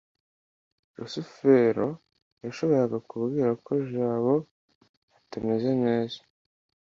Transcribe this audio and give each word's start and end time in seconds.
rusufero 0.97 1.87
yashoboraga 2.45 2.97
kubwira 3.09 3.51
ko 3.65 3.71
jabo 3.91 4.33
atameze 5.17 5.71
neza 5.85 6.19